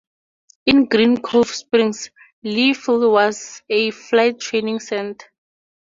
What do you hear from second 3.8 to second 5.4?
flight training center.